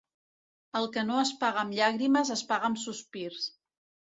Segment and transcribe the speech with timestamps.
[0.79, 3.47] El que no es paga amb llàgrimes es paga amb sospirs.